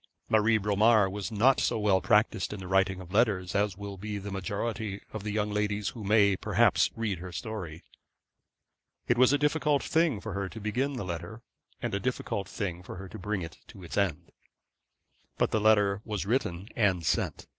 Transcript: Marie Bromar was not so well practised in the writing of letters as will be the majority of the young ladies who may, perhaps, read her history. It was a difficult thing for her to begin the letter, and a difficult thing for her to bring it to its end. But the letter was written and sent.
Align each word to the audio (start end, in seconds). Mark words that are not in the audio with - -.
Marie 0.29 0.57
Bromar 0.57 1.07
was 1.07 1.31
not 1.31 1.59
so 1.59 1.77
well 1.77 2.01
practised 2.01 2.51
in 2.53 2.59
the 2.59 2.67
writing 2.67 2.99
of 3.01 3.11
letters 3.13 3.53
as 3.53 3.77
will 3.77 3.97
be 3.97 4.17
the 4.17 4.31
majority 4.31 4.99
of 5.13 5.21
the 5.21 5.31
young 5.31 5.51
ladies 5.51 5.89
who 5.89 6.03
may, 6.03 6.35
perhaps, 6.35 6.89
read 6.95 7.19
her 7.19 7.27
history. 7.27 7.83
It 9.07 9.19
was 9.19 9.31
a 9.31 9.37
difficult 9.37 9.83
thing 9.83 10.19
for 10.19 10.33
her 10.33 10.49
to 10.49 10.59
begin 10.59 10.93
the 10.93 11.05
letter, 11.05 11.43
and 11.83 11.93
a 11.93 11.99
difficult 11.99 12.49
thing 12.49 12.81
for 12.81 12.95
her 12.95 13.07
to 13.09 13.19
bring 13.19 13.43
it 13.43 13.59
to 13.67 13.83
its 13.83 13.95
end. 13.95 14.31
But 15.37 15.51
the 15.51 15.61
letter 15.61 16.01
was 16.03 16.25
written 16.25 16.69
and 16.75 17.05
sent. 17.05 17.45